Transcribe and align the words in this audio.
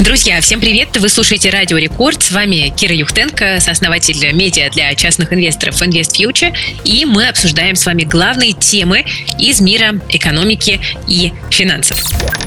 Друзья, 0.00 0.40
всем 0.40 0.60
привет! 0.60 0.96
Вы 0.96 1.10
слушаете 1.10 1.50
Радио 1.50 1.76
Рекорд. 1.76 2.22
С 2.22 2.30
вами 2.30 2.72
Кира 2.74 2.94
Юхтенко, 2.94 3.60
сооснователь 3.60 4.32
медиа 4.32 4.70
для 4.70 4.94
частных 4.94 5.30
инвесторов 5.30 5.82
Invest 5.82 6.16
Future. 6.18 6.56
И 6.84 7.04
мы 7.04 7.28
обсуждаем 7.28 7.76
с 7.76 7.84
вами 7.84 8.04
главные 8.04 8.54
темы 8.54 9.04
из 9.38 9.60
мира 9.60 10.00
экономики 10.08 10.80
и 11.06 11.34
финансов. 11.50 12.02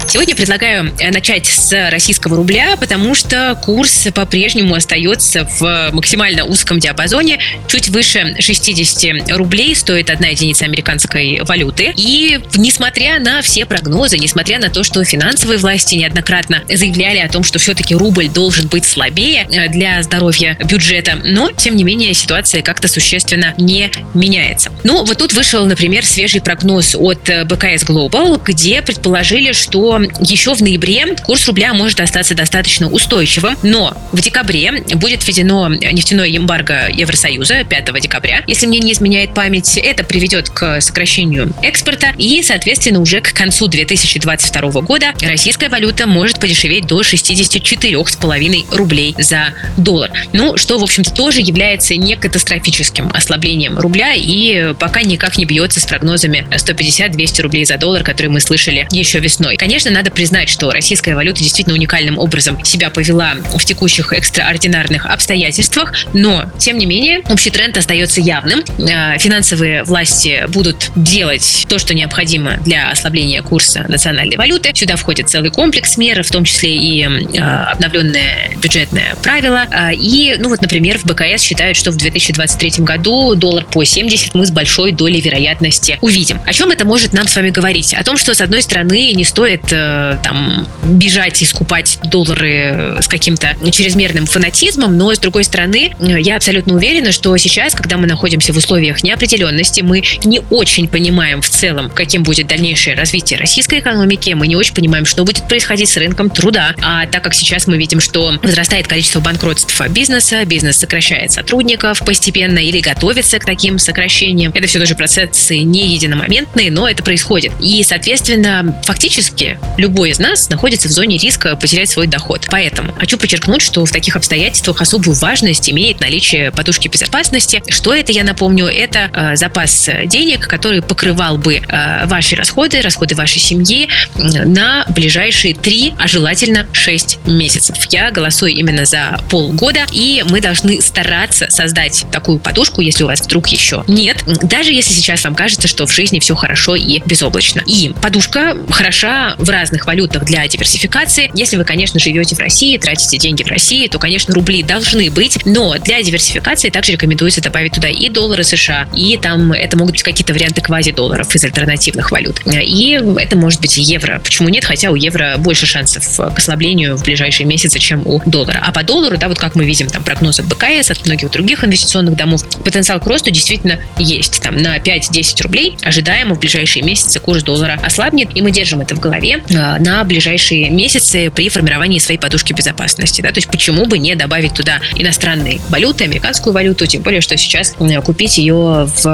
Сегодня 0.08 0.36
предлагаю 0.36 0.94
начать 1.12 1.46
с 1.46 1.90
российского 1.90 2.36
рубля, 2.36 2.76
потому 2.76 3.16
что 3.16 3.58
курс 3.64 4.08
по-прежнему 4.14 4.76
остается 4.76 5.48
в 5.60 5.92
максимально 5.94 6.46
узком 6.46 6.80
диапазоне. 6.80 7.40
Чуть 7.68 7.90
выше 7.90 8.36
60 8.40 9.32
рублей 9.38 9.76
стоит 9.76 10.10
одна 10.10 10.28
единица 10.28 10.66
американской 10.66 11.42
валюты. 11.44 11.94
И 11.96 12.40
несмотря 12.56 13.20
на 13.20 13.42
все 13.42 13.66
прогнозы, 13.66 14.18
несмотря 14.18 14.60
на 14.60 14.70
то, 14.70 14.84
что 14.84 15.04
финансовые 15.04 15.58
власти 15.60 15.96
неоднократно 15.96 16.64
заявляли 16.68 17.20
о 17.20 17.30
том, 17.30 17.43
том, 17.44 17.50
что 17.50 17.60
все-таки 17.60 17.94
рубль 17.96 18.30
должен 18.30 18.68
быть 18.68 18.86
слабее 18.86 19.48
э, 19.52 19.68
для 19.70 20.02
здоровья 20.02 20.58
бюджета, 20.64 21.20
но, 21.24 21.52
тем 21.52 21.76
не 21.76 21.84
менее, 21.84 22.14
ситуация 22.14 22.62
как-то 22.62 22.88
существенно 22.88 23.54
не 23.58 23.92
меняется. 24.14 24.72
Ну, 24.84 25.04
вот 25.04 25.18
тут 25.18 25.34
вышел, 25.34 25.66
например, 25.66 26.06
свежий 26.06 26.42
прогноз 26.42 26.96
от 26.96 27.30
э, 27.30 27.44
БКС 27.44 27.84
Global, 27.84 28.42
где 28.44 28.82
предположили, 28.82 29.52
что 29.52 30.02
еще 30.22 30.56
в 30.56 30.62
ноябре 30.62 31.16
курс 31.24 31.46
рубля 31.48 31.74
может 31.74 32.00
остаться 32.00 32.34
достаточно 32.34 32.90
устойчивым, 32.90 33.58
но 33.62 33.96
в 34.12 34.22
декабре 34.22 34.84
будет 34.96 35.28
введено 35.28 35.68
нефтяное 35.68 36.30
эмбарго 36.30 36.90
Евросоюза 36.94 37.66
5 37.66 38.02
декабря. 38.02 38.44
Если 38.48 38.68
мне 38.68 38.80
не 38.80 38.94
изменяет 38.94 39.34
память, 39.34 39.78
это 39.78 40.04
приведет 40.04 40.50
к 40.50 40.80
сокращению 40.80 41.54
экспорта 41.62 42.14
и, 42.18 42.42
соответственно, 42.42 43.02
уже 43.02 43.20
к 43.20 43.34
концу 43.34 43.68
2022 43.68 44.82
года 44.82 45.14
российская 45.22 45.70
валюта 45.70 46.08
может 46.08 46.40
подешеветь 46.40 46.86
до 46.88 47.04
60 47.04 47.33
64,5 47.34 48.76
рублей 48.76 49.16
за 49.18 49.54
доллар. 49.78 50.12
Ну, 50.34 50.58
что, 50.58 50.78
в 50.78 50.84
общем-то, 50.84 51.12
тоже 51.14 51.42
является 51.42 51.96
не 51.96 52.16
катастрофическим 52.16 53.12
ослаблением 53.14 53.78
рубля 53.78 54.14
и 54.16 54.74
пока 54.80 55.02
никак 55.02 55.38
не 55.38 55.46
бьется 55.46 55.80
с 55.80 55.86
прогнозами 55.86 56.48
150-200 56.52 57.42
рублей 57.42 57.66
за 57.66 57.78
доллар, 57.78 58.04
которые 58.04 58.32
мы 58.32 58.40
слышали 58.40 58.88
еще 58.92 59.20
весной. 59.20 59.58
Конечно, 59.58 59.92
надо 59.92 60.12
признать, 60.12 60.50
что 60.50 60.72
российская 60.72 61.16
валюта 61.16 61.40
действительно 61.40 61.76
уникальным 61.76 62.18
образом 62.18 62.64
себя 62.64 62.90
повела 62.90 63.36
в 63.36 63.64
текущих 63.66 64.14
экстраординарных 64.14 65.06
обстоятельствах, 65.06 65.94
но, 66.14 66.46
тем 66.58 66.78
не 66.78 66.86
менее, 66.86 67.22
общий 67.30 67.50
тренд 67.50 67.78
остается 67.78 68.22
явным. 68.22 68.64
А, 68.80 69.18
финансовые 69.18 69.84
власти 69.84 70.46
будут 70.48 70.92
делать 70.96 71.66
то, 71.68 71.80
что 71.80 71.94
необходимо 71.94 72.58
для 72.58 72.90
ослабления 72.90 73.42
курса 73.42 73.86
национальной 73.88 74.38
валюты. 74.38 74.72
Сюда 74.74 74.96
входит 74.96 75.30
целый 75.30 75.52
комплекс 75.52 75.98
мер, 75.98 76.24
в 76.24 76.32
том 76.32 76.46
числе 76.46 76.76
и 76.76 77.04
Э, 77.04 77.23
обновленное 77.72 78.52
бюджетное 78.62 79.16
правило. 79.22 79.66
А, 79.72 79.92
и, 79.94 80.36
ну 80.40 80.50
вот, 80.50 80.62
например, 80.62 80.98
в 81.00 81.06
БКС 81.06 81.42
считают, 81.42 81.78
что 81.78 81.92
в 81.92 81.98
2023 81.98 82.84
году 82.84 83.36
доллар 83.36 83.66
по 83.66 83.84
70 83.84 84.34
мы 84.34 84.46
с 84.46 84.52
большой 84.52 84.92
долей 84.92 85.22
вероятности 85.22 85.98
увидим. 86.02 86.40
О 86.46 86.54
чем 86.54 86.72
это 86.72 86.86
может 86.86 87.14
нам 87.14 87.28
с 87.28 87.36
вами 87.36 87.50
говорить? 87.50 87.94
О 87.94 88.04
том, 88.04 88.18
что, 88.18 88.34
с 88.34 88.42
одной 88.42 88.62
стороны, 88.62 89.14
не 89.14 89.24
стоит 89.24 89.72
э, 89.72 90.18
там 90.24 90.68
бежать 90.84 91.42
и 91.42 91.46
скупать 91.46 92.00
доллары 92.04 92.98
с 93.02 93.08
каким-то 93.08 93.56
чрезмерным 93.72 94.26
фанатизмом, 94.26 94.98
но, 94.98 95.14
с 95.14 95.20
другой 95.20 95.44
стороны, 95.44 95.94
я 96.00 96.36
абсолютно 96.36 96.76
уверена, 96.76 97.12
что 97.12 97.36
сейчас, 97.38 97.74
когда 97.74 97.98
мы 97.98 98.08
находимся 98.08 98.54
в 98.54 98.58
условиях 98.58 99.04
неопределенности, 99.04 99.82
мы 99.82 100.04
не 100.24 100.42
очень 100.50 100.88
понимаем 100.88 101.42
в 101.42 101.50
целом, 101.50 101.90
каким 101.90 102.24
будет 102.24 102.48
дальнейшее 102.48 102.96
развитие 102.96 103.40
российской 103.40 103.80
экономики, 103.80 104.32
мы 104.32 104.48
не 104.48 104.56
очень 104.56 104.74
понимаем, 104.74 105.06
что 105.06 105.24
будет 105.24 105.48
происходить 105.48 105.90
с 105.90 105.98
рынком 105.98 106.30
труда, 106.30 106.76
а 106.82 107.03
так 107.12 107.24
как 107.24 107.34
сейчас 107.34 107.68
мы 107.68 107.78
видим, 107.78 108.00
что 108.00 108.38
возрастает 108.42 108.88
количество 108.88 109.20
банкротств 109.20 109.80
бизнеса, 109.90 110.44
бизнес 110.46 110.78
сокращает 110.78 111.32
сотрудников 111.32 112.00
постепенно 112.00 112.60
или 112.60 112.80
готовится 112.80 113.40
к 113.40 113.46
таким 113.46 113.80
сокращениям. 113.80 114.52
Это 114.54 114.68
все 114.68 114.80
тоже 114.80 114.96
процессы 114.96 115.60
не 115.60 115.88
единомоментные, 115.94 116.72
но 116.72 116.88
это 116.88 117.04
происходит. 117.04 117.54
И, 117.60 117.84
соответственно, 117.84 118.82
фактически 118.86 119.60
любой 119.78 120.12
из 120.12 120.20
нас 120.20 120.50
находится 120.50 120.88
в 120.88 120.92
зоне 120.92 121.18
риска 121.18 121.56
потерять 121.56 121.90
свой 121.90 122.08
доход. 122.08 122.48
Поэтому 122.50 122.94
хочу 122.94 123.18
подчеркнуть, 123.18 123.62
что 123.62 123.86
в 123.86 123.92
таких 123.92 124.16
обстоятельствах 124.16 124.82
особую 124.82 125.16
важность 125.16 125.70
имеет 125.70 126.00
наличие 126.00 126.52
подушки 126.52 126.88
безопасности. 126.88 127.64
Что 127.70 127.94
это, 127.94 128.12
я 128.12 128.24
напомню, 128.24 128.66
это 128.66 129.10
э, 129.14 129.36
запас 129.36 129.90
денег, 130.06 130.48
который 130.48 130.82
покрывал 130.82 131.38
бы 131.38 131.56
э, 131.56 132.06
ваши 132.06 132.36
расходы, 132.36 132.82
расходы 132.82 133.16
вашей 133.16 133.40
семьи 133.40 133.88
на 134.16 134.86
ближайшие 134.90 135.54
3, 135.54 135.94
а 135.98 136.08
желательно 136.08 136.68
6 136.94 137.26
месяцев. 137.26 137.76
Я 137.90 138.12
голосую 138.12 138.52
именно 138.54 138.86
за 138.86 139.20
полгода, 139.30 139.86
и 139.92 140.24
мы 140.30 140.42
должны 140.42 140.80
стараться 140.80 141.48
создать 141.50 142.06
такую 142.12 142.38
подушку, 142.38 142.82
если 142.82 143.04
у 143.04 143.08
вас 143.08 143.22
вдруг 143.22 143.48
еще 143.48 143.84
нет, 143.88 144.24
даже 144.44 144.72
если 144.72 144.94
сейчас 144.94 145.24
вам 145.24 145.34
кажется, 145.34 145.68
что 145.68 145.88
в 145.88 145.92
жизни 145.92 146.20
все 146.20 146.36
хорошо 146.36 146.76
и 146.76 147.02
безоблачно. 147.04 147.64
И 147.66 147.94
подушка 148.00 148.56
хороша 148.70 149.36
в 149.40 149.50
разных 149.50 149.88
валютах 149.88 150.26
для 150.26 150.48
диверсификации. 150.48 151.32
Если 151.34 151.58
вы, 151.58 151.64
конечно, 151.66 152.00
живете 152.00 152.36
в 152.36 152.40
России, 152.40 152.78
тратите 152.78 153.18
деньги 153.18 153.42
в 153.42 153.48
России, 153.48 153.88
то, 153.88 153.98
конечно, 153.98 154.36
рубли 154.36 154.62
должны 154.62 155.10
быть, 155.10 155.40
но 155.46 155.76
для 155.80 156.04
диверсификации 156.04 156.70
также 156.70 156.92
рекомендуется 156.92 157.42
добавить 157.42 157.74
туда 157.74 157.88
и 157.88 158.10
доллары 158.10 158.44
США, 158.44 158.88
и 158.96 159.18
там 159.18 159.52
это 159.52 159.78
могут 159.78 159.94
быть 159.94 160.04
какие-то 160.04 160.34
варианты 160.34 160.62
квази-долларов 160.62 161.34
из 161.34 161.44
альтернативных 161.44 162.12
валют. 162.12 162.42
И 162.46 163.02
это 163.18 163.36
может 163.36 163.62
быть 163.62 163.80
и 163.80 163.82
евро. 163.82 164.22
Почему 164.24 164.50
нет? 164.50 164.64
Хотя 164.64 164.92
у 164.92 164.96
евро 164.96 165.38
больше 165.40 165.66
шансов 165.66 166.06
к 166.18 166.38
ослаблению 166.38 166.83
снижению 166.84 166.98
в 166.98 167.04
ближайшие 167.04 167.48
месяцы, 167.48 167.80
чем 167.80 168.06
у 168.06 168.22
доллара. 168.26 168.62
А 168.62 168.72
по 168.72 168.84
доллару, 168.84 169.18
да, 169.18 169.28
вот 169.28 169.40
как 169.40 169.56
мы 169.56 169.66
видим 169.66 169.88
там 169.88 170.04
прогнозы 170.04 170.42
от 170.42 170.48
БКС, 170.48 170.92
от 170.92 171.06
многих 171.06 171.32
других 171.32 171.64
инвестиционных 171.64 172.16
домов, 172.16 172.44
потенциал 172.64 173.00
к 173.00 173.08
росту 173.08 173.32
действительно 173.32 173.80
есть. 173.98 174.42
Там 174.42 174.58
на 174.58 174.78
5-10 174.78 175.44
рублей 175.44 175.78
ожидаемо 175.82 176.36
в 176.36 176.40
ближайшие 176.40 176.84
месяцы 176.84 177.20
курс 177.20 177.44
доллара 177.44 177.80
ослабнет, 177.84 178.30
и 178.36 178.42
мы 178.42 178.52
держим 178.52 178.82
это 178.82 178.96
в 178.96 179.00
голове 179.00 179.44
э, 179.50 179.54
на 179.80 180.04
ближайшие 180.04 180.70
месяцы 180.70 181.32
при 181.32 181.50
формировании 181.50 182.00
своей 182.00 182.20
подушки 182.20 182.54
безопасности. 182.54 183.22
Да? 183.22 183.30
То 183.30 183.38
есть 183.38 183.50
почему 183.50 183.86
бы 183.86 183.98
не 183.98 184.16
добавить 184.16 184.54
туда 184.54 184.80
иностранные 184.96 185.60
валюты, 185.70 186.04
американскую 186.06 186.54
валюту, 186.54 186.86
тем 186.88 187.02
более, 187.02 187.22
что 187.22 187.38
сейчас 187.38 187.76
купить 188.04 188.38
ее 188.38 188.90
в 189.04 189.06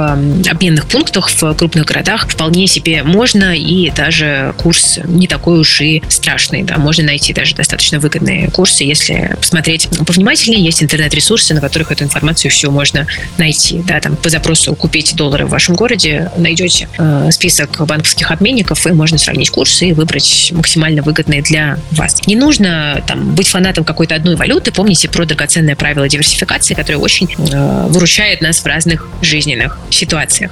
обменных 0.50 0.86
пунктах 0.86 1.30
в 1.30 1.54
крупных 1.54 1.84
городах 1.84 2.28
вполне 2.28 2.66
себе 2.66 3.02
можно, 3.02 3.56
и 3.56 3.90
даже 3.90 4.54
курс 4.56 4.98
не 5.04 5.26
такой 5.26 5.60
уж 5.60 5.80
и 5.80 6.02
страшный. 6.08 6.62
Да? 6.62 6.78
Можно 6.78 7.04
найти 7.04 7.32
даже 7.32 7.54
достаточно 7.60 8.00
выгодные 8.00 8.50
курсы, 8.50 8.84
если 8.84 9.36
посмотреть 9.38 9.86
повнимательнее. 10.06 10.64
Есть 10.64 10.82
интернет-ресурсы, 10.82 11.52
на 11.52 11.60
которых 11.60 11.92
эту 11.92 12.04
информацию 12.04 12.50
все 12.50 12.70
можно 12.70 13.06
найти. 13.36 13.82
Да, 13.86 14.00
там 14.00 14.16
по 14.16 14.30
запросу 14.30 14.74
«купить 14.74 15.14
доллары 15.14 15.44
в 15.44 15.50
вашем 15.50 15.74
городе» 15.74 16.30
найдете 16.38 16.88
э, 16.96 17.28
список 17.30 17.86
банковских 17.86 18.30
обменников, 18.30 18.86
и 18.86 18.92
можно 18.92 19.18
сравнить 19.18 19.50
курсы 19.50 19.88
и 19.88 19.92
выбрать 19.92 20.52
максимально 20.54 21.02
выгодные 21.02 21.42
для 21.42 21.78
вас. 21.90 22.26
Не 22.26 22.34
нужно 22.34 23.04
там, 23.06 23.34
быть 23.34 23.48
фанатом 23.48 23.84
какой-то 23.84 24.14
одной 24.14 24.36
валюты. 24.36 24.72
Помните 24.72 25.08
про 25.10 25.26
драгоценное 25.26 25.76
правило 25.76 26.08
диверсификации, 26.08 26.72
которое 26.72 26.98
очень 26.98 27.28
э, 27.30 27.86
выручает 27.88 28.40
нас 28.40 28.60
в 28.60 28.66
разных 28.66 29.06
жизненных 29.20 29.78
ситуациях. 29.90 30.50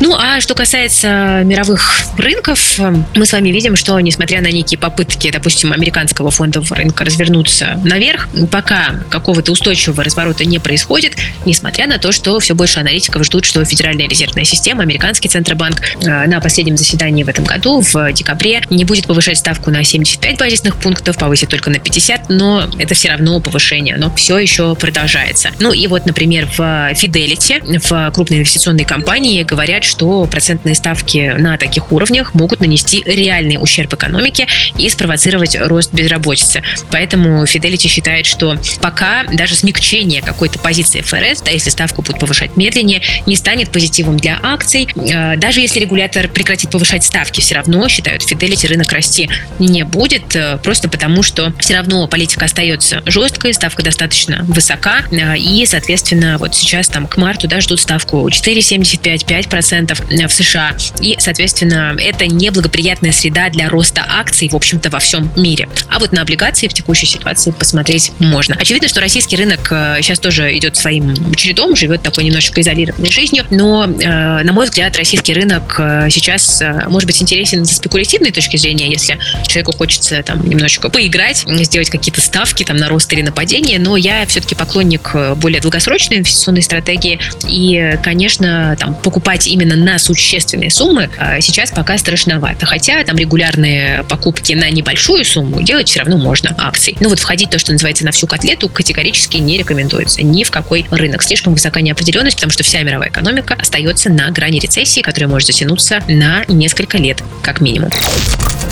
Ну, 0.00 0.14
а 0.14 0.40
что 0.40 0.54
касается 0.54 1.42
мировых 1.44 2.02
рынков, 2.16 2.78
мы 3.14 3.26
с 3.26 3.32
вами 3.32 3.48
видим, 3.48 3.74
что 3.74 3.98
несмотря 3.98 4.40
на 4.40 4.50
некие 4.50 4.78
попытки, 4.78 5.30
допустим, 5.30 5.72
американского 5.72 6.30
фондового 6.30 6.76
рынка 6.76 7.04
развернуться 7.04 7.80
наверх, 7.84 8.28
пока 8.50 8.94
какого-то 9.10 9.50
устойчивого 9.50 10.04
разворота 10.04 10.44
не 10.44 10.60
происходит, 10.60 11.16
несмотря 11.44 11.88
на 11.88 11.98
то, 11.98 12.12
что 12.12 12.38
все 12.38 12.54
больше 12.54 12.78
аналитиков 12.78 13.24
ждут, 13.24 13.44
что 13.44 13.64
Федеральная 13.64 14.08
резервная 14.08 14.44
система, 14.44 14.82
американский 14.82 15.28
центробанк 15.28 15.80
э, 16.00 16.26
на 16.26 16.40
последнем 16.40 16.76
заседании 16.76 17.24
в 17.24 17.28
этом 17.28 17.44
году, 17.44 17.80
в 17.80 18.12
декабре, 18.12 18.62
не 18.70 18.84
будет 18.84 19.06
повышать 19.06 19.38
ставку 19.38 19.70
на 19.70 19.82
75 19.82 20.38
базисных 20.38 20.76
пунктов, 20.76 21.18
повысит 21.18 21.48
только 21.48 21.70
на 21.70 21.80
50, 21.80 22.28
но 22.28 22.70
это 22.78 22.94
все 22.94 23.08
равно 23.08 23.40
повышение, 23.40 23.96
но 23.96 24.14
все 24.14 24.38
еще 24.38 24.76
продолжается. 24.76 25.50
Ну 25.58 25.72
и 25.72 25.86
вот, 25.88 26.06
например, 26.06 26.46
в 26.46 26.60
Fidelity, 26.60 27.80
в 27.80 28.12
крупной 28.12 28.38
инвестиционной 28.38 28.84
компании 28.84 29.42
говорят, 29.42 29.84
что 29.88 30.24
процентные 30.26 30.74
ставки 30.74 31.34
на 31.36 31.56
таких 31.56 31.90
уровнях 31.92 32.34
могут 32.34 32.60
нанести 32.60 33.02
реальный 33.04 33.56
ущерб 33.60 33.92
экономике 33.94 34.46
и 34.76 34.88
спровоцировать 34.88 35.56
рост 35.60 35.92
безработицы. 35.92 36.62
Поэтому 36.90 37.44
Fidelity 37.44 37.88
считает, 37.88 38.26
что 38.26 38.56
пока 38.80 39.24
даже 39.24 39.54
смягчение 39.54 40.22
какой-то 40.22 40.58
позиции 40.58 41.00
ФРС, 41.00 41.42
да, 41.42 41.50
если 41.50 41.70
ставку 41.70 42.02
будут 42.02 42.20
повышать 42.20 42.56
медленнее, 42.56 43.02
не 43.26 43.36
станет 43.36 43.70
позитивом 43.70 44.16
для 44.18 44.38
акций. 44.42 44.88
Э, 44.94 45.36
даже 45.36 45.60
если 45.60 45.80
регулятор 45.80 46.28
прекратит 46.28 46.70
повышать 46.70 47.04
ставки, 47.04 47.40
все 47.40 47.54
равно, 47.54 47.88
считают 47.88 48.22
Fidelity, 48.22 48.68
рынок 48.68 48.92
расти 48.92 49.28
не 49.58 49.84
будет, 49.84 50.36
э, 50.36 50.58
просто 50.62 50.88
потому 50.88 51.22
что 51.22 51.52
все 51.58 51.76
равно 51.76 52.06
политика 52.06 52.44
остается 52.44 53.02
жесткой, 53.06 53.54
ставка 53.54 53.82
достаточно 53.82 54.44
высока, 54.44 55.04
э, 55.10 55.38
и, 55.38 55.64
соответственно, 55.66 56.36
вот 56.38 56.54
сейчас 56.54 56.88
там 56.88 57.06
к 57.06 57.16
марту 57.16 57.48
да, 57.48 57.60
ждут 57.60 57.80
ставку 57.80 58.28
4,75-5% 58.28 59.77
в 59.86 60.32
США, 60.32 60.76
и, 61.00 61.16
соответственно, 61.18 61.96
это 61.98 62.26
неблагоприятная 62.26 63.12
среда 63.12 63.48
для 63.50 63.68
роста 63.68 64.04
акций, 64.08 64.48
в 64.48 64.56
общем-то, 64.56 64.90
во 64.90 64.98
всем 64.98 65.30
мире. 65.36 65.68
А 65.88 65.98
вот 65.98 66.12
на 66.12 66.22
облигации 66.22 66.68
в 66.68 66.74
текущей 66.74 67.06
ситуации 67.06 67.50
посмотреть 67.50 68.12
можно. 68.18 68.56
Очевидно, 68.58 68.88
что 68.88 69.00
российский 69.00 69.36
рынок 69.36 69.68
сейчас 70.00 70.18
тоже 70.18 70.56
идет 70.56 70.76
своим 70.76 71.34
чередом, 71.34 71.76
живет 71.76 72.02
такой 72.02 72.24
немножечко 72.24 72.60
изолированной 72.60 73.10
жизнью, 73.10 73.44
но, 73.50 73.86
на 73.86 74.52
мой 74.52 74.66
взгляд, 74.66 74.96
российский 74.96 75.34
рынок 75.34 75.74
сейчас 76.10 76.62
может 76.88 77.06
быть 77.06 77.20
интересен 77.22 77.64
с 77.64 77.76
спекулятивной 77.76 78.32
точки 78.32 78.56
зрения, 78.56 78.90
если 78.90 79.18
человеку 79.46 79.72
хочется 79.72 80.22
там 80.22 80.48
немножечко 80.48 80.88
поиграть, 80.88 81.44
сделать 81.46 81.90
какие-то 81.90 82.20
ставки 82.20 82.64
там 82.64 82.76
на 82.76 82.88
рост 82.88 83.12
или 83.12 83.22
на 83.22 83.32
падение, 83.32 83.78
но 83.78 83.96
я 83.96 84.26
все-таки 84.26 84.54
поклонник 84.54 85.10
э, 85.14 85.34
более 85.34 85.60
долгосрочной 85.60 86.18
инвестиционной 86.18 86.62
стратегии, 86.62 87.20
и, 87.46 87.98
конечно, 88.02 88.76
там 88.78 88.94
покупать 88.94 89.46
именно 89.46 89.67
на 89.76 89.98
существенные 89.98 90.70
суммы 90.70 91.10
э, 91.18 91.40
сейчас 91.40 91.70
пока 91.70 91.98
страшновато, 91.98 92.66
хотя 92.66 93.02
там 93.04 93.16
регулярные 93.16 94.04
покупки 94.04 94.52
на 94.52 94.70
небольшую 94.70 95.24
сумму 95.24 95.62
делать 95.62 95.88
все 95.88 96.00
равно 96.00 96.16
можно 96.18 96.54
акций. 96.58 96.96
Ну 97.00 97.08
вот 97.08 97.18
входить 97.18 97.50
то, 97.50 97.58
что 97.58 97.72
называется 97.72 98.04
на 98.04 98.12
всю 98.12 98.26
котлету, 98.26 98.68
категорически 98.68 99.38
не 99.38 99.58
рекомендуется 99.58 100.22
ни 100.22 100.44
в 100.44 100.50
какой 100.50 100.86
рынок. 100.90 101.22
Слишком 101.22 101.52
высока 101.52 101.80
неопределенность, 101.80 102.36
потому 102.36 102.52
что 102.52 102.62
вся 102.62 102.82
мировая 102.82 103.10
экономика 103.10 103.54
остается 103.54 104.10
на 104.10 104.30
грани 104.30 104.58
рецессии, 104.58 105.00
которая 105.00 105.28
может 105.28 105.46
затянуться 105.46 106.02
на 106.08 106.44
несколько 106.48 106.98
лет, 106.98 107.22
как 107.42 107.60
минимум. 107.60 107.90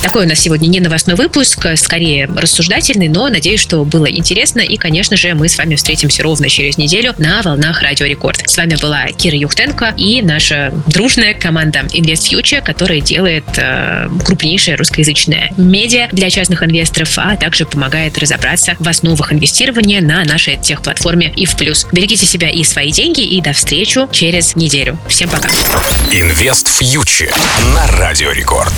Такой 0.02 0.24
у 0.24 0.28
нас 0.28 0.38
сегодня 0.38 0.68
не 0.68 0.80
новостной 0.80 1.16
выпуск, 1.16 1.66
скорее 1.76 2.26
рассуждательный, 2.26 3.08
но 3.08 3.28
надеюсь, 3.28 3.60
что 3.60 3.84
было 3.84 4.06
интересно. 4.06 4.60
И, 4.60 4.76
конечно 4.76 5.16
же, 5.16 5.34
мы 5.34 5.48
с 5.48 5.58
вами 5.58 5.74
встретимся 5.74 6.22
ровно 6.22 6.48
через 6.48 6.78
неделю 6.78 7.14
на 7.18 7.42
волнах 7.42 7.82
Радио 7.82 8.06
Рекорд. 8.06 8.42
С 8.48 8.56
вами 8.56 8.76
была 8.80 9.06
Кира 9.08 9.36
Юхтенко 9.36 9.94
и 9.96 10.22
наша 10.22 10.72
дружная 10.86 11.34
команда 11.34 11.80
Invest 11.92 12.30
Future, 12.30 12.62
которая 12.62 13.00
делает 13.00 13.44
э, 13.56 14.08
крупнейшее 14.24 14.76
русскоязычное 14.76 15.50
медиа 15.56 16.08
для 16.12 16.30
частных 16.30 16.62
инвесторов, 16.62 17.12
а 17.16 17.36
также 17.36 17.66
помогает 17.66 18.18
разобраться 18.18 18.76
в 18.78 18.88
основах 18.88 19.32
инвестирования 19.32 20.00
на 20.00 20.24
нашей 20.24 20.56
техплатформе 20.56 21.32
и 21.34 21.46
в 21.46 21.56
плюс. 21.56 21.86
Берегите 21.92 22.26
себя 22.26 22.48
и 22.48 22.62
свои 22.64 22.92
деньги, 22.92 23.20
и 23.20 23.40
до 23.40 23.52
встречи 23.52 24.00
через 24.12 24.56
неделю. 24.56 24.98
Всем 25.08 25.28
пока. 25.28 25.48
Инвест 26.10 26.68
Фьючер 26.68 27.32
на 27.74 27.86
Радио 27.98 28.32
Рекорд. 28.32 28.72